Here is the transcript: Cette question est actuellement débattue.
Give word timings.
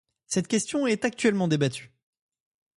Cette 0.25 0.47
question 0.47 0.87
est 0.87 1.05
actuellement 1.05 1.47
débattue. 1.47 1.93